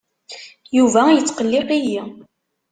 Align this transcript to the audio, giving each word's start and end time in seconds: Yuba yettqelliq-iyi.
Yuba 0.77 1.01
yettqelliq-iyi. 1.15 2.01